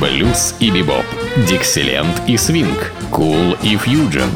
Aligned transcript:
блюз 0.00 0.54
и 0.60 0.70
бибоп, 0.70 1.04
дикселент 1.48 2.22
и 2.26 2.36
свинг, 2.36 2.92
кул 3.10 3.56
и 3.62 3.76
фьюджен. 3.76 4.30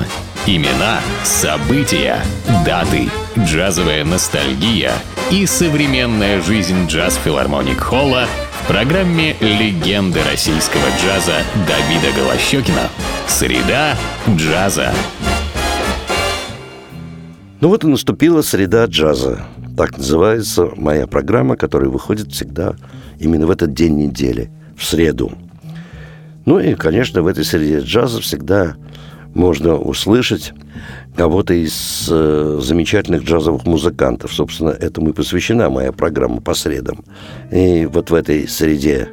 Имена, 0.46 1.00
события, 1.22 2.18
даты, 2.64 3.08
джазовая 3.38 4.04
ностальгия 4.04 4.92
и 5.30 5.44
современная 5.46 6.40
жизнь 6.40 6.86
джаз-филармоник 6.86 7.78
Холла 7.78 8.26
в 8.62 8.66
программе 8.66 9.36
«Легенды 9.40 10.20
российского 10.30 10.82
джаза» 10.98 11.42
Давида 11.68 12.16
Голощекина. 12.16 12.88
Среда 13.28 13.96
джаза. 14.28 14.92
Ну 17.60 17.68
вот 17.68 17.84
и 17.84 17.86
наступила 17.86 18.40
среда 18.40 18.86
джаза. 18.86 19.44
Так 19.76 19.98
называется 19.98 20.70
моя 20.76 21.06
программа, 21.06 21.56
которая 21.56 21.90
выходит 21.90 22.32
всегда 22.32 22.74
именно 23.18 23.46
в 23.46 23.50
этот 23.50 23.74
день 23.74 23.96
недели, 23.96 24.50
в 24.76 24.84
среду. 24.84 25.32
Ну 26.50 26.58
и, 26.58 26.74
конечно, 26.74 27.22
в 27.22 27.28
этой 27.28 27.44
среде 27.44 27.78
джаза 27.78 28.20
всегда 28.20 28.74
можно 29.34 29.76
услышать 29.76 30.52
кого-то 31.14 31.54
из 31.54 32.08
э, 32.10 32.58
замечательных 32.60 33.22
джазовых 33.22 33.66
музыкантов. 33.66 34.32
Собственно, 34.32 34.70
этому 34.70 35.10
и 35.10 35.12
посвящена 35.12 35.70
моя 35.70 35.92
программа 35.92 36.40
по 36.40 36.54
средам. 36.54 37.04
И 37.52 37.86
вот 37.86 38.10
в 38.10 38.14
этой 38.14 38.48
среде, 38.48 39.10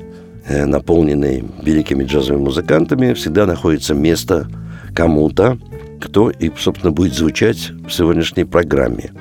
э, 0.48 0.66
наполненной 0.66 1.44
великими 1.62 2.06
джазовыми 2.06 2.42
музыкантами, 2.42 3.14
всегда 3.14 3.46
находится 3.46 3.94
место 3.94 4.48
кому-то, 4.96 5.60
кто 6.02 6.32
и, 6.32 6.50
собственно, 6.58 6.92
будет 6.92 7.14
звучать 7.14 7.70
в 7.88 7.92
сегодняшней 7.92 8.46
программе. 8.46 9.12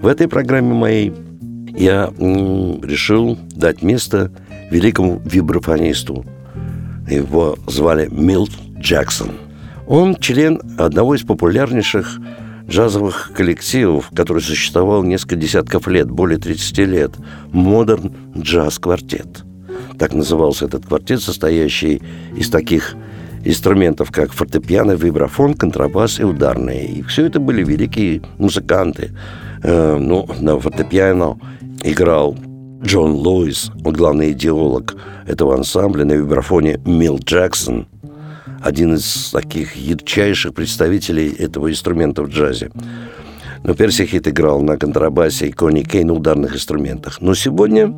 В 0.00 0.06
этой 0.06 0.28
программе 0.28 0.74
моей 0.74 1.12
я 1.76 2.12
решил 2.20 3.36
дать 3.56 3.82
место 3.82 4.30
великому 4.70 5.20
вибрафонисту. 5.24 6.24
Его 7.08 7.56
звали 7.66 8.08
Милт 8.10 8.50
Джексон. 8.78 9.32
Он 9.86 10.16
член 10.16 10.60
одного 10.78 11.14
из 11.14 11.22
популярнейших 11.22 12.18
джазовых 12.68 13.32
коллективов, 13.34 14.10
который 14.14 14.40
существовал 14.40 15.02
несколько 15.02 15.36
десятков 15.36 15.86
лет, 15.86 16.10
более 16.10 16.38
30 16.38 16.78
лет. 16.78 17.12
Модерн 17.52 18.12
джаз 18.36 18.78
квартет. 18.78 19.44
Так 19.98 20.14
назывался 20.14 20.64
этот 20.64 20.86
квартет, 20.86 21.20
состоящий 21.20 22.02
из 22.36 22.48
таких 22.48 22.94
инструментов, 23.44 24.10
как 24.10 24.32
фортепиано, 24.32 24.92
вибрафон, 24.92 25.54
контрабас 25.54 26.18
и 26.18 26.24
ударные. 26.24 26.86
И 26.86 27.02
все 27.02 27.26
это 27.26 27.38
были 27.38 27.62
великие 27.62 28.22
музыканты. 28.38 29.10
Э, 29.62 29.98
ну, 29.98 30.26
на 30.40 30.58
фортепиано 30.58 31.38
играл 31.82 32.36
Джон 32.84 33.12
Луис, 33.12 33.70
главный 33.74 34.32
идеолог 34.32 34.94
этого 35.26 35.54
ансамбля, 35.54 36.04
на 36.04 36.12
вибрафоне 36.12 36.80
Мил 36.84 37.18
Джексон, 37.18 37.86
один 38.62 38.94
из 38.94 39.30
таких 39.30 39.76
ярчайших 39.76 40.54
представителей 40.54 41.30
этого 41.30 41.70
инструмента 41.70 42.22
в 42.22 42.28
джазе. 42.28 42.70
Но 43.62 43.74
Перси 43.74 44.04
Хит 44.04 44.28
играл 44.28 44.60
на 44.60 44.76
контрабасе 44.76 45.48
и 45.48 45.52
Кони 45.52 45.82
Кей 45.82 46.04
на 46.04 46.12
ударных 46.12 46.54
инструментах. 46.54 47.20
Но 47.20 47.34
сегодня 47.34 47.94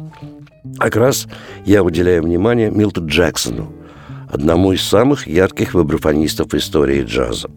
как 0.79 0.97
раз 0.97 1.27
я 1.65 1.83
уделяю 1.83 2.23
внимание 2.23 2.71
Милту 2.71 3.05
Джексону– 3.05 3.73
одному 4.29 4.73
из 4.73 4.83
самых 4.83 5.27
ярких 5.27 5.75
вибрафонистов 5.75 6.55
истории 6.55 7.03
джаза. 7.03 7.49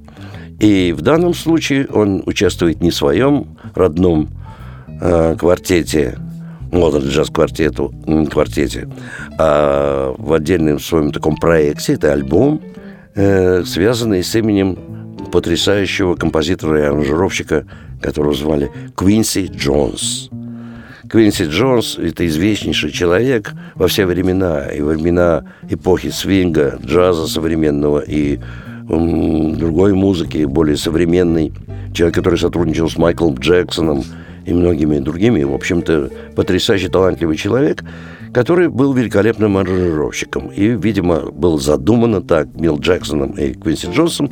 И 0.60 0.94
в 0.98 1.02
данном 1.02 1.34
случае 1.34 1.88
он 1.88 2.24
участвует 2.26 2.82
не 2.82 2.92
в 2.92 2.96
своем 2.96 3.58
родном 3.76 4.30
э, 4.88 5.36
квартете, 5.38 6.18
Modern 6.72 7.10
Jazz 7.10 7.32
квартету, 7.32 7.94
квартете, 8.32 8.88
а 9.38 10.14
в 10.18 10.34
отдельном 10.34 10.80
своем 10.80 11.12
таком 11.12 11.36
проекте, 11.36 11.94
это 11.94 12.14
альбом, 12.14 12.62
э, 13.16 13.64
связанный 13.66 14.24
с 14.24 14.36
именем 14.36 14.78
потрясающего 15.32 16.16
композитора 16.16 16.80
и 16.80 16.84
аранжировщика, 16.84 17.66
которого 18.02 18.34
звали 18.34 18.72
Квинси 18.96 19.48
Джонс. 19.48 20.30
Квинси 21.10 21.46
Джонс– 21.46 21.98
это 22.00 22.26
известнейший 22.28 22.92
человек 22.92 23.54
во 23.76 23.88
все 23.88 24.06
времена, 24.06 24.68
и 24.68 24.82
во 24.82 24.94
времена 24.94 25.44
эпохи 25.68 26.10
свинга, 26.10 26.78
джаза 26.86 27.28
современного 27.28 28.00
и 28.00 28.40
другой 28.88 29.94
музыки, 29.94 30.46
более 30.46 30.78
современной. 30.78 31.52
Человек, 31.94 32.16
который 32.16 32.38
сотрудничал 32.38 32.90
с 32.90 32.98
Майклом 32.98 33.36
Джексоном 33.36 34.04
и 34.46 34.54
многими 34.54 35.00
другими. 35.00 35.44
В 35.44 35.54
общем-то, 35.54 36.10
потрясающий 36.36 36.90
талантливый 36.90 37.38
человек, 37.38 37.84
который 38.34 38.70
был 38.70 38.94
великолепным 38.94 39.58
аранжировщиком. 39.58 40.48
И, 40.48 40.68
видимо, 40.68 41.32
был 41.32 41.60
задумано 41.60 42.22
так 42.22 42.48
Мил 42.56 42.80
Джексоном 42.80 43.32
и 43.32 43.54
Квинси 43.54 43.88
Джонсом 43.92 44.30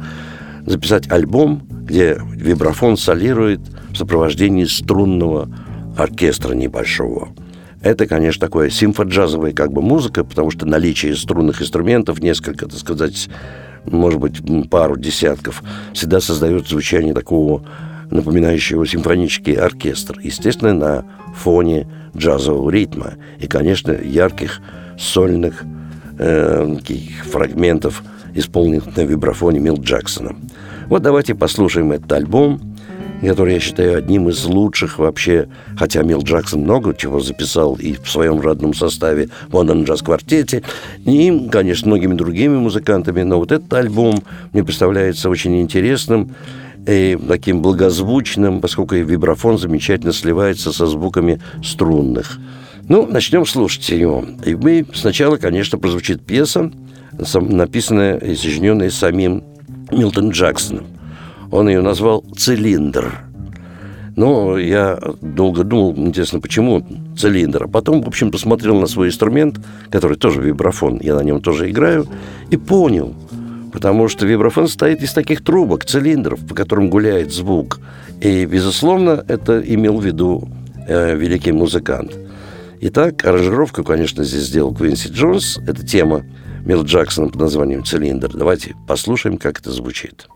записать 0.66 1.10
альбом, 1.10 1.66
где 1.70 2.20
вибрафон 2.36 2.98
солирует 2.98 3.62
в 3.92 3.98
сопровождении 3.98 4.66
струнного 4.66 5.50
оркестра 5.98 6.54
небольшого. 6.54 7.30
Это, 7.82 8.06
конечно, 8.06 8.46
такое 8.46 8.70
симфоджазовая 8.70 9.54
как 9.54 9.72
бы 9.72 9.82
музыка, 9.82 10.24
потому 10.24 10.52
что 10.52 10.66
наличие 10.66 11.16
струнных 11.16 11.62
инструментов, 11.62 12.20
несколько, 12.20 12.68
так 12.68 12.78
сказать, 12.78 13.30
может 13.86 14.20
быть, 14.20 14.42
пару 14.70 14.98
десятков, 14.98 15.64
всегда 15.94 16.20
создает 16.20 16.68
звучание 16.68 17.14
такого 17.14 17.64
напоминающего 18.12 18.86
симфонический 18.86 19.54
оркестр. 19.54 20.20
Естественно, 20.22 20.74
на 20.74 21.06
фоне 21.36 21.88
джазового 22.16 22.70
ритма 22.70 23.14
и, 23.40 23.48
конечно, 23.48 23.92
ярких 23.92 24.62
сольных 24.98 25.64
э, 26.18 26.78
фрагментов, 27.30 28.04
исполненных 28.34 28.96
на 28.96 29.02
вибрафоне 29.02 29.60
Мил 29.60 29.78
Джексона. 29.78 30.36
Вот 30.88 31.02
давайте 31.02 31.36
послушаем 31.36 31.92
этот 31.92 32.12
альбом 32.12 32.77
который 33.22 33.56
я 33.56 33.60
считаю 33.60 33.98
одним 33.98 34.30
из 34.30 34.46
лучших 34.46 35.00
вообще, 35.00 35.48
хотя 35.78 36.04
Мил 36.04 36.22
Джексон 36.22 36.62
много 36.62 36.96
чего 36.96 37.20
записал 37.20 37.76
и 37.76 37.94
в 37.94 38.10
своем 38.10 38.40
родном 38.40 38.74
составе 38.74 39.30
в 39.50 39.56
Лондон 39.56 39.84
Джаз 39.84 40.02
Квартете, 40.02 40.64
и, 41.06 41.50
конечно, 41.52 41.88
многими 41.88 42.14
другими 42.14 42.58
музыкантами, 42.58 43.24
но 43.24 43.40
вот 43.40 43.52
этот 43.52 43.72
альбом 43.74 44.24
мне 44.54 44.64
представляется 44.64 45.30
очень 45.30 45.62
интересным, 45.62 46.36
и 46.88 47.18
таким 47.28 47.62
благозвучным, 47.62 48.62
поскольку 48.62 48.96
и 48.96 49.04
вибрафон 49.04 49.58
замечательно 49.58 50.14
сливается 50.14 50.72
со 50.72 50.86
звуками 50.88 51.42
струнных. 51.62 52.40
Ну, 52.88 53.06
начнем 53.06 53.46
слушать 53.46 53.90
его. 53.90 54.24
И 54.46 54.56
мы 54.56 54.86
сначала, 54.94 55.36
конечно, 55.36 55.78
прозвучит 55.78 56.26
пьеса, 56.26 56.72
написанная 57.12 58.18
и 58.18 58.36
сочиненная 58.36 58.90
самим 58.90 59.44
Милтон 59.92 60.30
Джексоном. 60.30 60.97
Он 61.52 61.68
ее 61.70 61.82
назвал 61.82 62.24
«Цилиндр». 62.36 63.28
Но 64.18 64.58
я 64.58 65.00
долго 65.22 65.64
думал, 65.64 65.94
интересно, 65.96 66.40
почему 66.40 66.84
цилиндр. 67.16 67.66
А 67.66 67.68
потом, 67.68 68.02
в 68.02 68.08
общем, 68.08 68.32
посмотрел 68.32 68.80
на 68.80 68.88
свой 68.88 69.10
инструмент, 69.10 69.60
который 69.92 70.18
тоже 70.18 70.42
вибрафон, 70.42 71.00
я 71.02 71.14
на 71.14 71.22
нем 71.22 71.40
тоже 71.40 71.70
играю, 71.70 72.08
и 72.50 72.58
понял, 72.58 73.14
потому 73.72 74.08
что 74.08 74.26
вибрафон 74.26 74.70
стоит 74.70 75.04
из 75.04 75.14
таких 75.14 75.44
трубок, 75.44 75.86
цилиндров, 75.86 76.40
по 76.48 76.56
которым 76.56 76.90
гуляет 76.90 77.32
звук. 77.32 77.80
И, 78.20 78.46
безусловно, 78.48 79.24
это 79.28 79.60
имел 79.60 80.00
в 80.00 80.04
виду 80.04 80.50
э, 80.88 81.16
великий 81.16 81.52
музыкант. 81.52 82.18
Итак, 82.82 83.24
аранжировку, 83.24 83.84
конечно, 83.84 84.24
здесь 84.24 84.48
сделал 84.48 84.74
Квинси 84.74 85.10
Джонс. 85.10 85.60
Это 85.68 85.86
тема 85.86 86.24
Мил 86.66 86.84
Джексона 86.84 87.30
под 87.30 87.42
названием 87.42 87.84
«Цилиндр». 87.84 88.36
Давайте 88.36 88.76
послушаем, 88.88 89.38
как 89.38 89.60
это 89.60 89.72
звучит. 89.72 90.28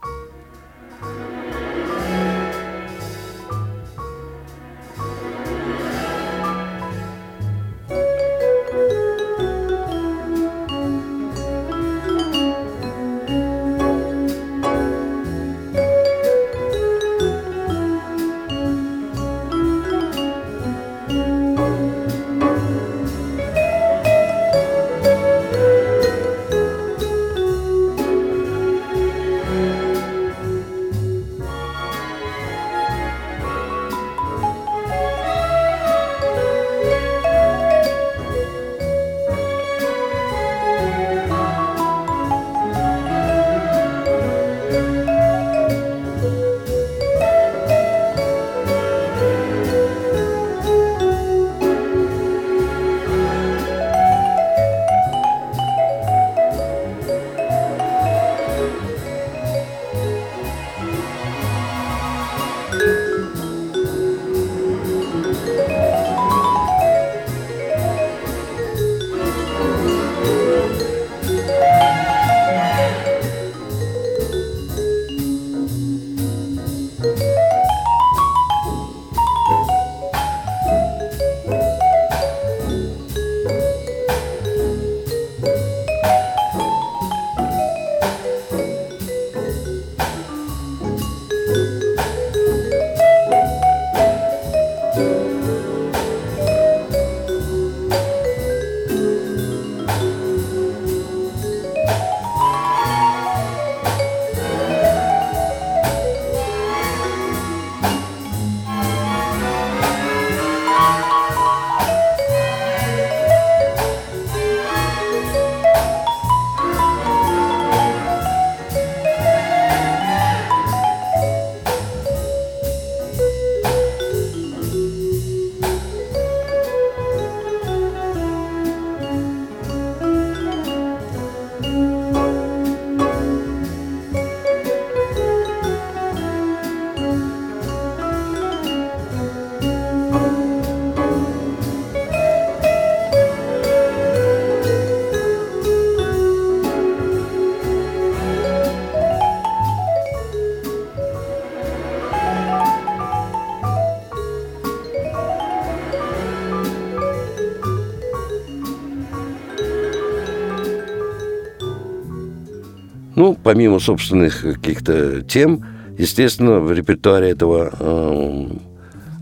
Помимо 163.51 163.80
собственных 163.80 164.44
каких-то 164.44 165.24
тем, 165.24 165.65
естественно, 165.98 166.62
в 166.62 166.71
репертуаре 166.71 167.31
этого 167.31 167.69
э, 167.77 168.48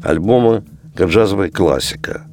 альбома 0.04 0.64
джазовая 0.96 1.50
классика. 1.50 2.28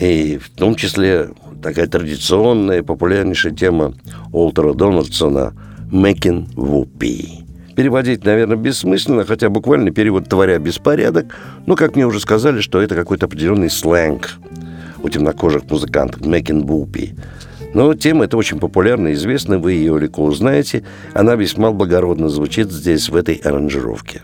И 0.00 0.38
в 0.38 0.50
том 0.50 0.74
числе 0.74 1.28
такая 1.62 1.86
традиционная, 1.86 2.82
популярнейшая 2.82 3.52
тема 3.54 3.94
Уолтера 4.32 4.74
Дональдсона 4.74 5.52
«Making 5.92 6.52
Whoopee». 6.56 7.44
Переводить, 7.76 8.24
наверное, 8.24 8.56
бессмысленно, 8.56 9.24
хотя 9.24 9.50
буквальный 9.50 9.92
перевод 9.92 10.28
«творя 10.28 10.58
беспорядок», 10.58 11.26
но, 11.66 11.76
как 11.76 11.94
мне 11.94 12.08
уже 12.08 12.18
сказали, 12.18 12.60
что 12.60 12.82
это 12.82 12.96
какой-то 12.96 13.26
определенный 13.26 13.70
сленг 13.70 14.32
у 15.00 15.08
темнокожих 15.08 15.70
музыкантов 15.70 16.22
«making 16.22 16.64
whoopee». 16.64 17.16
Но 17.74 17.92
тема 17.94 18.24
эта 18.24 18.36
очень 18.36 18.60
популярна, 18.60 19.12
известна, 19.12 19.58
вы 19.58 19.72
ее 19.72 19.98
легко 19.98 20.24
узнаете. 20.24 20.84
Она 21.12 21.34
весьма 21.34 21.72
благородно 21.72 22.28
звучит 22.28 22.70
здесь, 22.70 23.08
в 23.08 23.16
этой 23.16 23.34
аранжировке. 23.34 24.22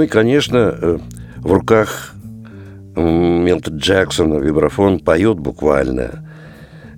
Ну 0.00 0.04
и, 0.04 0.08
конечно, 0.08 0.56
э, 0.80 0.98
в 1.42 1.52
руках 1.52 2.14
Милта 2.96 3.70
Джексона 3.70 4.38
вибрафон 4.38 4.98
поет 4.98 5.38
буквально. 5.38 6.26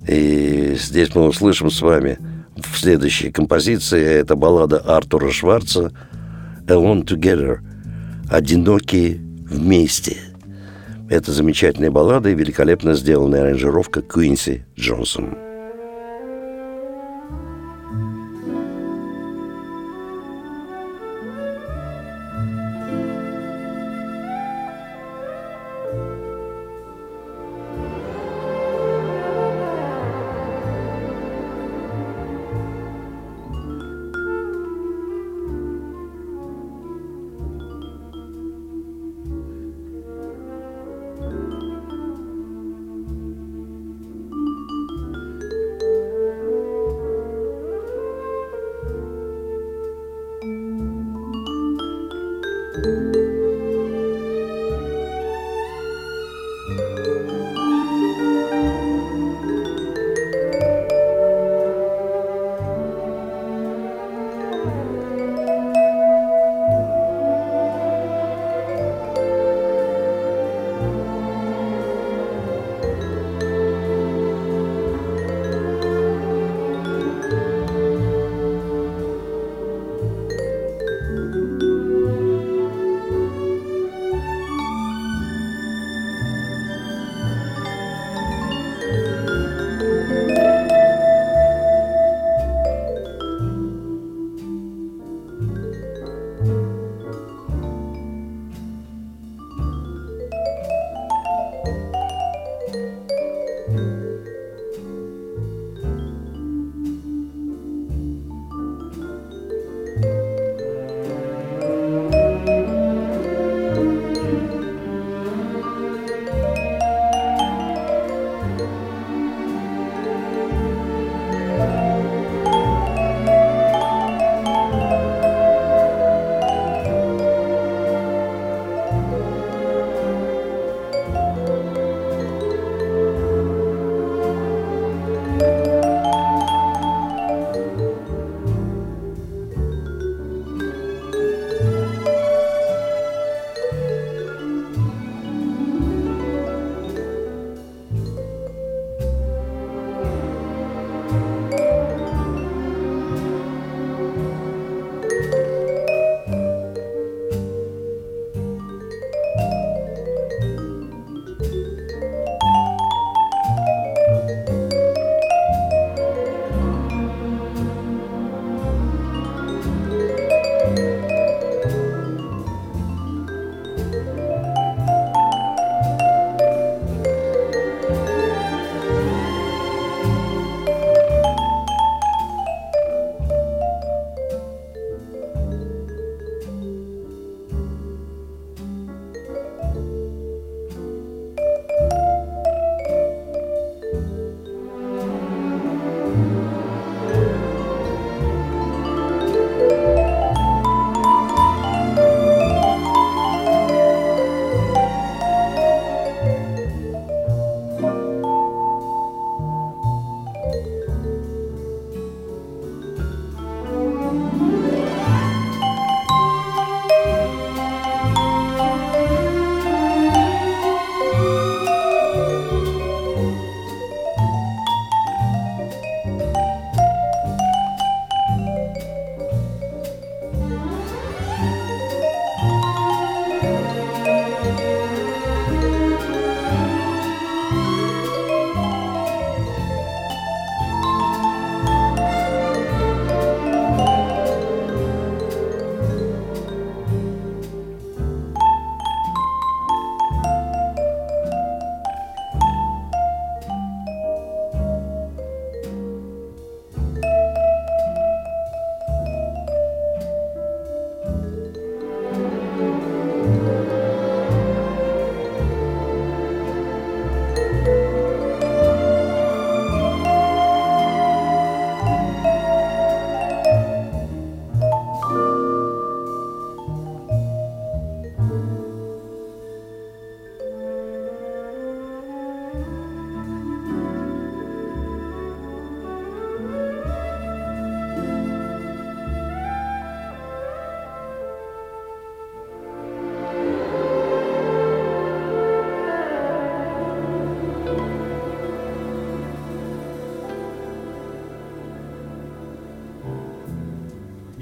И 0.07 0.77
здесь 0.79 1.13
мы 1.13 1.27
услышим 1.27 1.69
с 1.69 1.81
вами 1.81 2.17
в 2.55 2.77
следующей 2.77 3.29
композиции, 3.29 4.01
это 4.01 4.37
баллада 4.37 4.77
Артура 4.77 5.29
Шварца 5.31 5.91
«Alone 6.67 7.03
Together» 7.03 7.57
«Одинокие 8.31 9.19
вместе». 9.49 10.15
Это 11.09 11.33
замечательная 11.33 11.91
баллада 11.91 12.29
и 12.29 12.35
великолепно 12.35 12.93
сделанная 12.93 13.41
аранжировка 13.41 14.01
Куинси 14.01 14.65
Джонсон. 14.79 15.52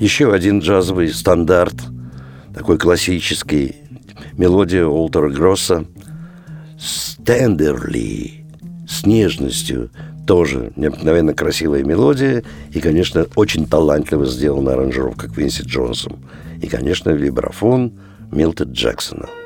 Еще 0.01 0.34
один 0.34 0.62
джазовый 0.62 1.10
стандарт, 1.10 1.75
такой 2.56 2.80
классический, 2.80 3.75
мелодия 4.34 4.84
Уолтера 4.84 5.30
Гросса 5.30 5.86
«Стендерли» 7.24 8.46
с 8.88 9.06
нежностью, 9.06 9.90
тоже 10.25 10.72
необыкновенно 10.75 11.34
красивая 11.34 11.84
мелодия. 11.84 12.44
И, 12.72 12.80
конечно, 12.80 13.28
очень 13.36 13.68
талантливо 13.68 14.25
сделана 14.25 14.74
аранжировка 14.74 15.28
Квинси 15.28 15.63
Джонсом. 15.63 16.20
И, 16.62 16.68
конечно, 16.68 17.10
вибрафон 17.12 17.94
Милтед 18.32 18.70
Джексона– 18.70 19.28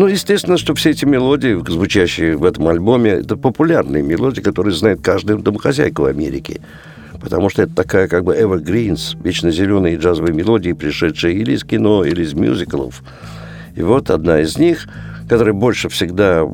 Ну, 0.00 0.06
естественно, 0.06 0.56
что 0.56 0.74
все 0.74 0.92
эти 0.92 1.04
мелодии, 1.04 1.62
звучащие 1.70 2.34
в 2.34 2.44
этом 2.44 2.66
альбоме, 2.68 3.10
это 3.10 3.36
популярные 3.36 4.02
мелодии, 4.02 4.40
которые 4.40 4.74
знает 4.74 5.02
каждая 5.02 5.36
домохозяйка 5.36 6.00
в 6.00 6.06
Америке. 6.06 6.62
Потому 7.20 7.50
что 7.50 7.60
это 7.60 7.74
такая 7.74 8.08
как 8.08 8.24
бы 8.24 8.34
evergreens, 8.34 9.14
вечно 9.22 9.50
зеленые 9.50 9.98
джазовые 9.98 10.32
мелодии, 10.32 10.72
пришедшие 10.72 11.34
или 11.34 11.52
из 11.52 11.64
кино, 11.64 12.02
или 12.02 12.22
из 12.22 12.32
мюзиклов. 12.32 13.02
И 13.76 13.82
вот 13.82 14.08
одна 14.08 14.40
из 14.40 14.56
них, 14.56 14.88
которая 15.28 15.52
больше 15.52 15.90
всегда 15.90 16.48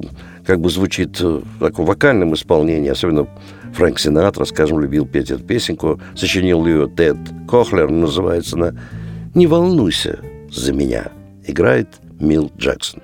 как 0.45 0.59
бы 0.59 0.69
звучит 0.69 1.21
в 1.21 1.61
таком 1.61 1.85
вокальном 1.85 2.35
исполнении, 2.35 2.91
особенно 2.91 3.29
Фрэнк 3.75 4.01
Синатра, 4.01 4.45
скажем, 4.45 4.81
любил 4.81 5.07
петь 5.07 5.31
эту 5.31 5.45
песенку, 5.45 6.01
сочинил 6.17 6.67
ее 6.67 6.89
Тед 6.89 7.19
Кохлер, 7.49 7.91
называется 7.91 8.57
она 8.57 8.73
«Не 9.37 9.47
волнуйся 9.47 10.19
за 10.51 10.73
меня», 10.73 11.13
играет 11.47 11.87
Мил 12.19 12.51
Джексон. 12.59 13.03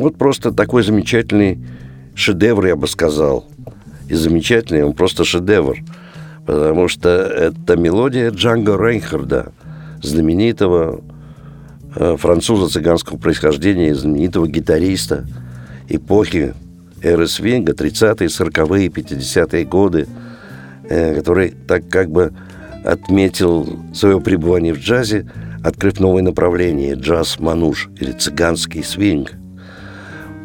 Вот 0.00 0.16
просто 0.16 0.52
такой 0.52 0.82
замечательный 0.82 1.58
шедевр, 2.14 2.66
я 2.66 2.76
бы 2.76 2.86
сказал. 2.86 3.46
И 4.08 4.14
замечательный, 4.14 4.84
он 4.84 4.94
просто 4.94 5.24
шедевр. 5.24 5.78
Потому 6.46 6.88
что 6.88 7.08
это 7.08 7.76
мелодия 7.76 8.30
Джанго 8.30 8.76
Рейнхарда, 8.76 9.52
знаменитого 10.02 11.02
э, 11.94 12.16
француза 12.16 12.72
цыганского 12.72 13.18
происхождения, 13.18 13.94
знаменитого 13.94 14.48
гитариста 14.48 15.26
эпохи 15.88 16.54
эры 17.02 17.26
свинга, 17.26 17.72
30-е, 17.72 18.28
40-е, 18.28 18.88
50-е 18.88 19.64
годы, 19.64 20.06
э, 20.88 21.14
который 21.14 21.54
так 21.66 21.88
как 21.88 22.10
бы 22.10 22.32
отметил 22.84 23.78
свое 23.92 24.20
пребывание 24.20 24.72
в 24.72 24.78
джазе 24.78 25.26
открыв 25.62 26.00
новое 26.00 26.22
направление– 26.22 26.94
джаз-мануш 26.96 27.90
или 28.00 28.12
цыганский 28.12 28.82
свинг. 28.82 29.32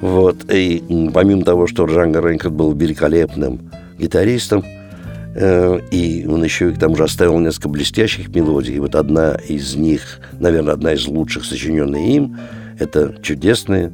Вот. 0.03 0.51
И 0.51 0.83
помимо 1.13 1.43
того, 1.43 1.65
что 1.65 1.85
Джанго 1.85 2.19
Рейнхард 2.19 2.53
был 2.53 2.75
великолепным 2.75 3.71
гитаристом, 3.97 4.61
э, 5.33 5.79
и 5.91 6.27
он 6.27 6.43
еще 6.43 6.69
и 6.69 6.73
к 6.73 6.77
тому 6.77 6.97
же 6.97 7.05
оставил 7.05 7.39
несколько 7.39 7.69
блестящих 7.69 8.27
мелодий. 8.35 8.75
И 8.75 8.79
вот 8.79 8.95
одна 8.95 9.35
из 9.35 9.75
них, 9.75 10.19
наверное, 10.41 10.73
одна 10.73 10.91
из 10.91 11.07
лучших, 11.07 11.45
сочиненная 11.45 12.05
им, 12.05 12.37
это 12.79 13.15
чудесная 13.21 13.93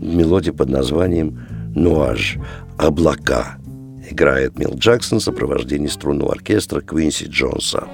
мелодия 0.00 0.54
под 0.54 0.70
названием 0.70 1.38
«Нуаж»– 1.74 2.38
«Облака». 2.78 3.58
Играет 4.10 4.58
Мил 4.58 4.72
Джексон 4.74 5.18
в 5.18 5.22
сопровождении 5.22 5.88
струнного 5.88 6.32
оркестра 6.32 6.80
Квинси 6.80 7.26
Джонса. 7.26 7.84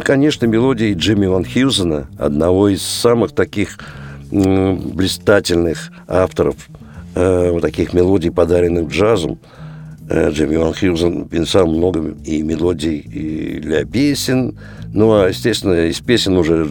И, 0.00 0.02
конечно, 0.02 0.46
мелодии 0.46 0.94
Джимми 0.94 1.26
Ван 1.26 1.44
Хьюзена, 1.44 2.08
одного 2.18 2.70
из 2.70 2.80
самых 2.80 3.32
таких 3.32 3.78
блистательных 4.30 5.90
авторов 6.08 6.56
э, 7.14 7.58
таких 7.60 7.92
мелодий, 7.92 8.30
подаренных 8.30 8.88
джазом. 8.88 9.38
Э, 10.08 10.30
Джимми 10.30 10.56
Ван 10.56 10.72
Хьюзен 10.72 11.28
писал 11.28 11.66
много 11.66 12.14
и 12.24 12.40
мелодий 12.42 12.96
и 12.96 13.60
для 13.60 13.84
песен. 13.84 14.58
Ну, 14.94 15.12
а, 15.12 15.28
естественно, 15.28 15.86
из 15.86 16.00
песен 16.00 16.38
уже 16.38 16.66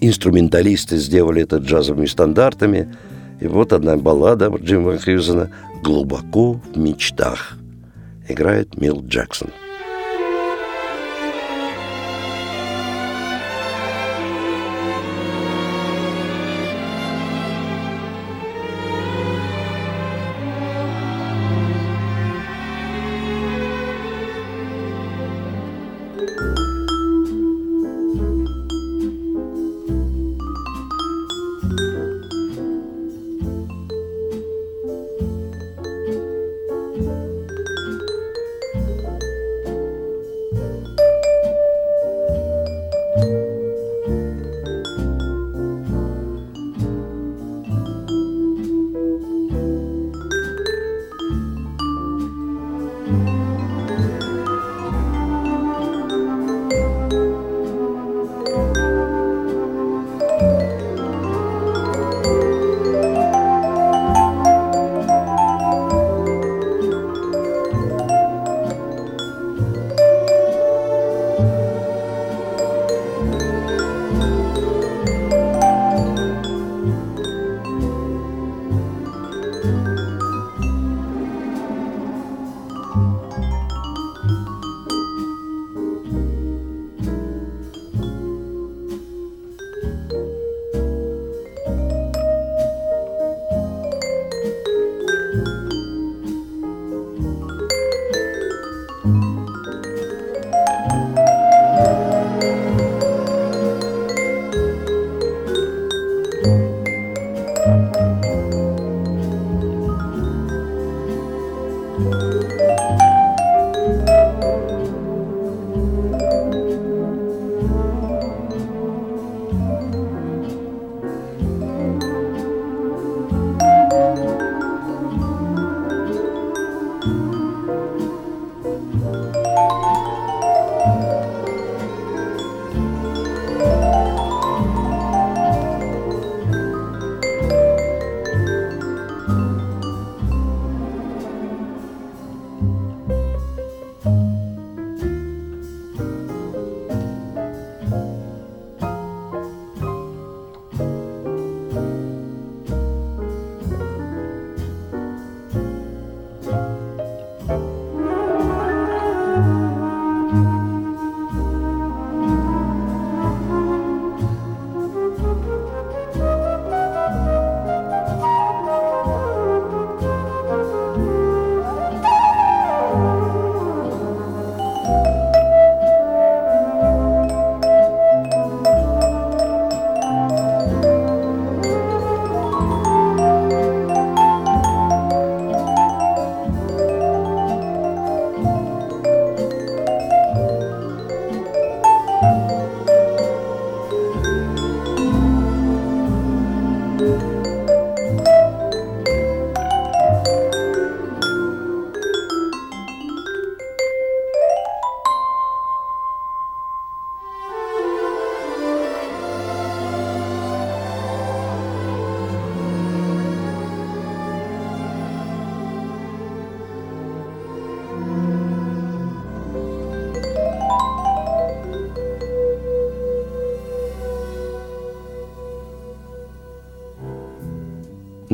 инструменталисты 0.00 0.96
сделали 0.96 1.42
это 1.42 1.58
джазовыми 1.58 2.06
стандартами. 2.06 2.92
И 3.40 3.46
вот 3.46 3.72
одна 3.72 3.96
баллада 3.96 4.48
Джимми 4.48 4.86
Ван 4.86 4.98
Хьюзена 4.98 5.52
«Глубоко 5.84 6.60
в 6.74 6.76
мечтах» 6.76 7.58
играет 8.28 8.76
Мил 8.76 9.04
Джексон. 9.06 9.50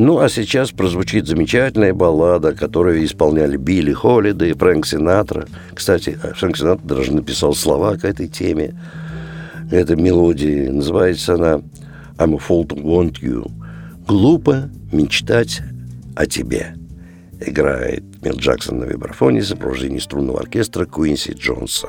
Ну, 0.05 0.19
а 0.19 0.27
сейчас 0.27 0.71
прозвучит 0.71 1.27
замечательная 1.27 1.93
баллада, 1.93 2.51
которую 2.53 3.05
исполняли 3.05 3.55
Билли 3.55 3.93
Холлида 3.93 4.47
и 4.47 4.51
Фрэнк 4.51 4.85
Синатра. 4.85 5.47
Кстати, 5.73 6.19
Фрэнк 6.35 6.57
Синатра 6.57 6.85
даже 6.85 7.13
написал 7.13 7.55
слова 7.55 7.95
к 7.95 8.03
этой 8.03 8.27
теме, 8.27 8.75
этой 9.71 9.95
мелодии. 9.95 10.67
Называется 10.67 11.35
она 11.35 11.61
«I'm 12.17 12.33
a 12.33 12.37
fool 12.37 12.67
to 12.67 12.83
want 12.83 13.21
you». 13.21 13.49
«Глупо 14.05 14.69
мечтать 14.91 15.61
о 16.17 16.25
тебе». 16.25 16.75
Играет 17.39 18.03
Мил 18.21 18.35
Джексон 18.35 18.79
на 18.79 18.83
вибрафоне 18.83 19.39
в 19.39 19.47
сопровождении 19.47 19.99
струнного 19.99 20.41
оркестра 20.41 20.83
Куинси 20.83 21.31
Джонса. 21.31 21.87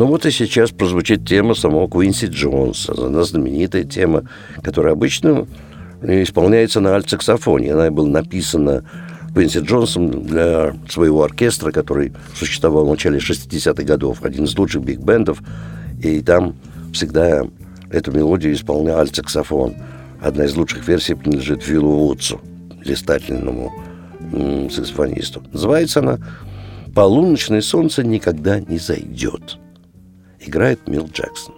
Ну 0.00 0.06
вот 0.06 0.24
и 0.24 0.30
сейчас 0.30 0.70
прозвучит 0.70 1.28
тема 1.28 1.54
самого 1.54 1.86
Куинси 1.86 2.24
Джонса, 2.24 2.94
она 2.96 3.22
знаменитая 3.22 3.84
тема, 3.84 4.24
которая 4.62 4.94
обычно 4.94 5.46
исполняется 6.00 6.80
на 6.80 6.94
альт-саксофоне. 6.94 7.74
Она 7.74 7.90
была 7.90 8.08
написана 8.08 8.82
Квинси 9.34 9.58
Джонсом 9.58 10.24
для 10.24 10.74
своего 10.88 11.22
оркестра, 11.22 11.70
который 11.70 12.14
существовал 12.34 12.86
в 12.86 12.88
начале 12.88 13.18
60-х 13.18 13.82
годов, 13.82 14.22
один 14.22 14.44
из 14.44 14.56
лучших 14.56 14.82
биг-бендов, 14.82 15.42
и 16.02 16.22
там 16.22 16.56
всегда 16.94 17.46
эту 17.90 18.10
мелодию 18.10 18.54
исполнял 18.54 19.00
альт-саксофон. 19.00 19.74
Одна 20.22 20.46
из 20.46 20.56
лучших 20.56 20.88
версий 20.88 21.12
принадлежит 21.12 21.62
Филу 21.62 22.06
Вудсу, 22.06 22.40
блистательному 22.82 23.70
саксофонисту. 24.70 25.42
Называется 25.52 26.00
она 26.00 26.18
«Полуночное 26.94 27.60
солнце 27.60 28.02
никогда 28.02 28.60
не 28.60 28.78
зайдет». 28.78 29.58
Играет 30.40 30.88
Мил 30.88 31.06
Джексон. 31.06 31.54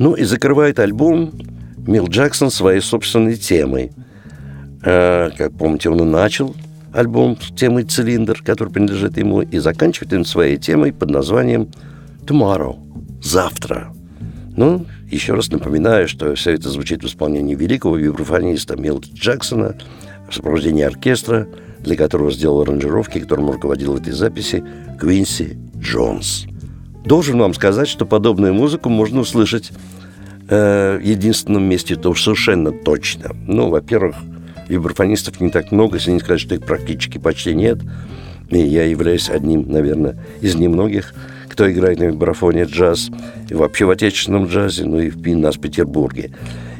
Ну 0.00 0.14
и 0.14 0.24
закрывает 0.24 0.78
альбом 0.78 1.30
Мил 1.86 2.06
Джексон 2.06 2.50
своей 2.50 2.80
собственной 2.80 3.36
темой. 3.36 3.92
Э, 4.82 5.28
как 5.36 5.52
помните, 5.52 5.90
он 5.90 6.00
и 6.00 6.04
начал 6.04 6.56
альбом 6.94 7.36
с 7.38 7.54
темой 7.54 7.84
«Цилиндр», 7.84 8.40
который 8.42 8.72
принадлежит 8.72 9.18
ему, 9.18 9.42
и 9.42 9.58
заканчивает 9.58 10.14
он 10.14 10.24
своей 10.24 10.56
темой 10.56 10.94
под 10.94 11.10
названием 11.10 11.68
«Tomorrow»– 12.24 12.78
«Завтра». 13.22 13.92
Ну, 14.56 14.86
еще 15.10 15.34
раз 15.34 15.52
напоминаю, 15.52 16.08
что 16.08 16.34
все 16.34 16.52
это 16.52 16.70
звучит 16.70 17.02
в 17.02 17.06
исполнении 17.06 17.54
великого 17.54 17.96
вибрафониста 17.96 18.76
Милта 18.76 19.08
Джексона 19.12 19.76
в 20.30 20.34
сопровождении 20.34 20.82
оркестра, 20.82 21.46
для 21.80 21.96
которого 21.96 22.32
сделал 22.32 22.62
аранжировки, 22.62 23.20
которым 23.20 23.50
руководил 23.50 23.98
этой 23.98 24.14
записи 24.14 24.64
Квинси 24.98 25.58
Джонс. 25.76 26.46
Должен 27.04 27.38
вам 27.38 27.54
сказать, 27.54 27.88
что 27.88 28.04
подобную 28.04 28.54
музыку 28.54 28.88
можно 28.88 29.20
услышать 29.20 29.72
э, 30.48 31.00
единственном 31.02 31.64
месте, 31.64 31.96
то 31.96 32.14
совершенно 32.14 32.72
точно. 32.72 33.30
Ну, 33.46 33.68
во-первых, 33.68 34.16
вибрафонистов 34.68 35.40
не 35.40 35.50
так 35.50 35.72
много, 35.72 35.96
если 35.96 36.12
не 36.12 36.20
сказать, 36.20 36.40
что 36.40 36.54
их 36.54 36.64
практически 36.64 37.18
почти 37.18 37.54
нет. 37.54 37.78
И 38.50 38.58
я 38.58 38.84
являюсь 38.84 39.30
одним, 39.30 39.70
наверное, 39.70 40.16
из 40.40 40.56
немногих, 40.56 41.14
кто 41.48 41.70
играет 41.70 41.98
на 41.98 42.04
вибрафоне 42.04 42.64
джаз, 42.64 43.10
и 43.48 43.54
вообще 43.54 43.84
в 43.84 43.90
отечественном 43.90 44.46
джазе, 44.46 44.84
ну 44.84 45.00
и 45.00 45.10
в 45.10 45.36
нас 45.36 45.56
в 45.56 45.60
Петербурге. 45.60 46.32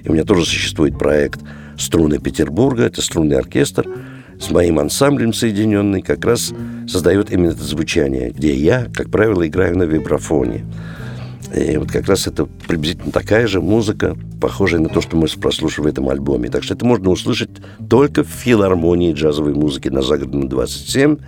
И 0.05 0.09
у 0.09 0.13
меня 0.13 0.25
тоже 0.25 0.45
существует 0.45 0.99
проект 0.99 1.41
«Струны 1.79 2.19
Петербурга», 2.19 2.85
это 2.85 3.03
струнный 3.03 3.39
оркестр, 3.39 3.87
с 4.41 4.51
моим 4.51 4.79
ансамблем 4.79 5.33
соединенный, 5.33 6.03
как 6.03 6.25
раз 6.25 6.53
создает 6.89 7.31
именно 7.31 7.51
это 7.51 7.63
звучание, 7.63 8.31
где 8.31 8.55
я, 8.55 8.87
как 8.95 9.11
правило, 9.11 9.47
играю 9.47 9.77
на 9.77 9.85
вибрафоне. 9.85 10.65
И 11.55 11.77
вот 11.77 11.91
как 11.91 12.07
раз 12.07 12.27
это 12.27 12.47
приблизительно 12.47 13.13
такая 13.13 13.47
же 13.47 13.61
музыка, 13.61 14.17
похожая 14.41 14.81
на 14.81 14.89
то, 14.89 15.01
что 15.01 15.17
мы 15.17 15.27
прослушиваем 15.41 15.91
в 15.91 15.93
этом 15.93 16.09
альбоме. 16.09 16.49
Так 16.49 16.63
что 16.63 16.75
это 16.75 16.85
можно 16.85 17.11
услышать 17.11 17.51
только 17.89 18.23
в 18.23 18.29
филармонии 18.29 19.13
джазовой 19.13 19.55
музыки 19.55 19.89
на 19.89 20.03
Загородном 20.03 20.49
27 20.49 21.19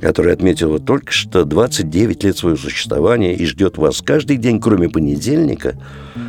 которая 0.00 0.34
отметила 0.34 0.78
только 0.78 1.12
что 1.12 1.44
29 1.44 2.24
лет 2.24 2.36
своего 2.36 2.56
существования 2.56 3.34
и 3.34 3.44
ждет 3.44 3.78
вас 3.78 4.00
каждый 4.02 4.36
день, 4.36 4.60
кроме 4.60 4.88
понедельника, 4.88 5.76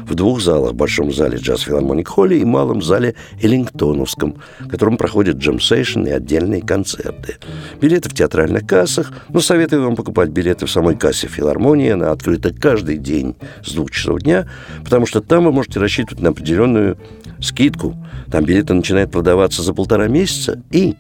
в 0.05 0.15
двух 0.15 0.41
залах. 0.41 0.73
Большом 0.73 1.11
зале 1.13 1.37
Джаз 1.37 1.61
Филармоник 1.61 2.07
Холли 2.07 2.35
и 2.35 2.45
Малом 2.45 2.81
зале 2.81 3.15
Эллингтоновском, 3.41 4.35
в 4.59 4.67
котором 4.67 4.97
проходят 4.97 5.37
джем-сейшн 5.37 6.05
и 6.05 6.11
отдельные 6.11 6.61
концерты. 6.61 7.37
Билеты 7.79 8.09
в 8.09 8.13
театральных 8.13 8.67
кассах, 8.67 9.11
но 9.29 9.39
советую 9.39 9.83
вам 9.83 9.95
покупать 9.95 10.29
билеты 10.29 10.65
в 10.65 10.71
самой 10.71 10.95
кассе 10.95 11.27
филармонии. 11.27 11.89
Она 11.89 12.11
открыта 12.11 12.53
каждый 12.53 12.97
день 12.97 13.35
с 13.65 13.73
двух 13.73 13.91
часов 13.91 14.21
дня, 14.21 14.47
потому 14.83 15.05
что 15.05 15.21
там 15.21 15.45
вы 15.45 15.51
можете 15.51 15.79
рассчитывать 15.79 16.21
на 16.21 16.29
определенную 16.29 16.97
скидку. 17.39 17.95
Там 18.31 18.45
билеты 18.45 18.73
начинают 18.73 19.11
продаваться 19.11 19.61
за 19.61 19.73
полтора 19.73 20.07
месяца 20.07 20.61
и 20.71 20.95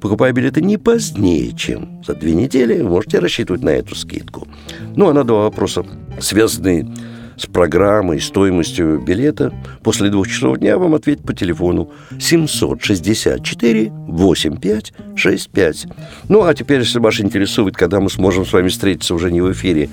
Покупая 0.00 0.32
билеты 0.32 0.62
не 0.62 0.78
позднее, 0.78 1.52
чем 1.52 2.02
за 2.06 2.14
две 2.14 2.34
недели, 2.34 2.82
можете 2.82 3.18
рассчитывать 3.18 3.62
на 3.62 3.70
эту 3.70 3.94
скидку. 3.94 4.48
Ну, 4.96 5.08
а 5.08 5.12
на 5.12 5.24
два 5.24 5.42
вопроса, 5.42 5.84
связанные 6.20 6.88
с 7.36 7.46
программой, 7.46 8.20
стоимостью 8.20 9.00
билета, 9.00 9.52
после 9.82 10.10
двух 10.10 10.28
часов 10.28 10.58
дня 10.58 10.78
вам 10.78 10.94
ответить 10.94 11.24
по 11.24 11.34
телефону 11.34 11.90
764 12.18 13.90
8565. 13.90 15.86
Ну, 16.28 16.44
а 16.44 16.54
теперь, 16.54 16.80
если 16.80 16.98
вас 16.98 17.20
интересует, 17.20 17.76
когда 17.76 18.00
мы 18.00 18.10
сможем 18.10 18.44
с 18.44 18.52
вами 18.52 18.68
встретиться 18.68 19.14
уже 19.14 19.30
не 19.30 19.40
в 19.40 19.52
эфире 19.52 19.88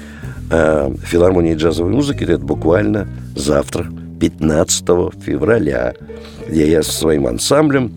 а 0.49 0.93
филармонии 1.03 1.55
джазовой 1.55 1.91
музыки, 1.91 2.26
то 2.26 2.32
это 2.34 2.43
буквально 2.43 3.08
завтра, 3.36 3.88
15 4.20 4.86
февраля, 5.22 5.93
где 6.47 6.72
я 6.72 6.84
со 6.84 6.91
своим 6.91 7.28
ансамблем 7.28 7.91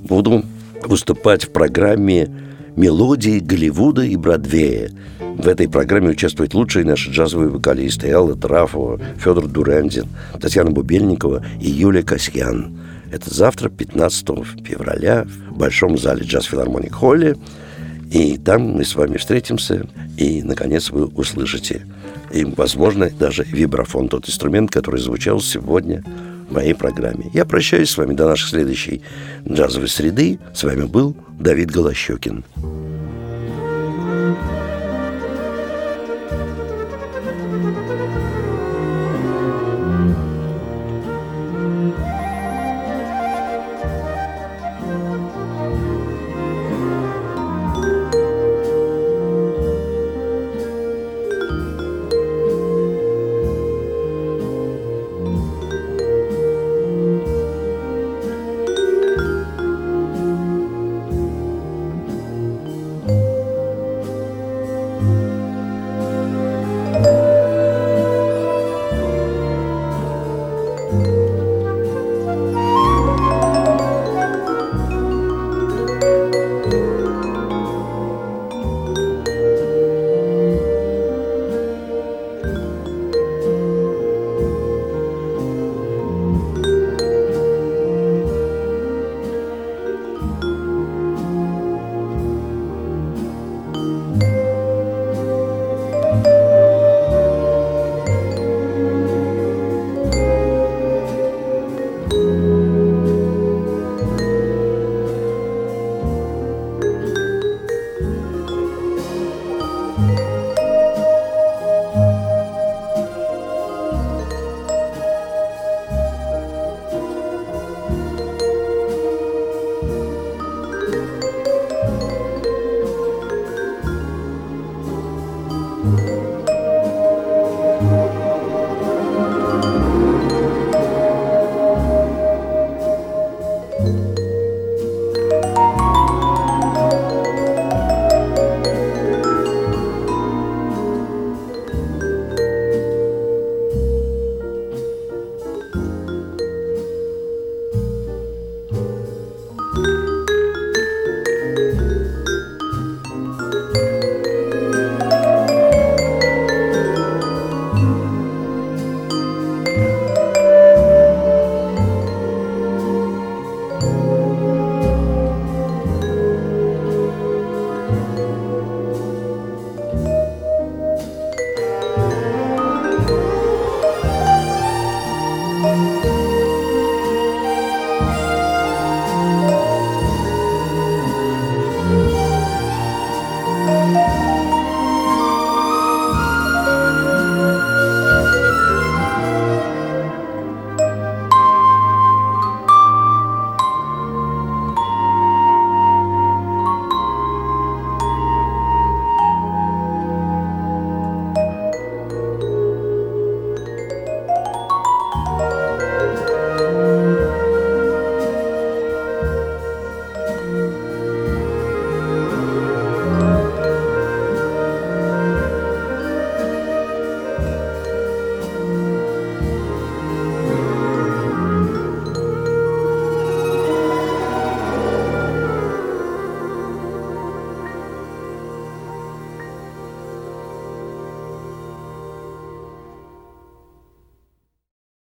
буду 0.00 0.44
выступать 0.86 1.44
в 1.44 1.50
программе 1.50 2.28
«Мелодии 2.76 3.38
Голливуда 3.38 4.02
и 4.02 4.16
Бродвея». 4.16 4.90
В 5.36 5.48
этой 5.48 5.68
программе 5.68 6.10
участвуют 6.10 6.54
лучшие 6.54 6.84
наши 6.84 7.10
джазовые 7.10 7.50
вокалисты 7.50 8.10
Алла 8.12 8.36
Трафова, 8.36 9.00
Федор 9.18 9.46
Дурандин, 9.48 10.06
Татьяна 10.40 10.70
Бубельникова 10.70 11.44
и 11.60 11.68
Юлия 11.68 12.02
Касьян. 12.02 12.78
Это 13.10 13.34
завтра, 13.34 13.68
15 13.68 14.26
февраля, 14.64 15.24
в 15.24 15.58
Большом 15.58 15.98
зале 15.98 16.24
Джаз 16.24 16.44
Филармоник 16.44 16.94
Холли. 16.94 17.36
И 18.10 18.38
там 18.38 18.62
мы 18.62 18.84
с 18.84 18.94
вами 18.94 19.16
встретимся, 19.16 19.86
и, 20.16 20.42
наконец, 20.42 20.90
вы 20.90 21.06
услышите, 21.06 21.84
и, 22.32 22.44
возможно, 22.44 23.10
даже 23.10 23.42
вибрафон, 23.44 24.08
тот 24.08 24.28
инструмент, 24.28 24.70
который 24.70 25.00
звучал 25.00 25.40
сегодня 25.40 26.04
моей 26.52 26.74
программе. 26.74 27.30
Я 27.32 27.44
прощаюсь 27.44 27.90
с 27.90 27.96
вами 27.96 28.14
до 28.14 28.26
нашей 28.26 28.48
следующей 28.48 29.02
джазовой 29.48 29.88
среды. 29.88 30.38
С 30.54 30.64
вами 30.64 30.84
был 30.84 31.16
Давид 31.38 31.70
Голощекин. 31.70 32.44